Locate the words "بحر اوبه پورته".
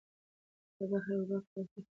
0.91-1.61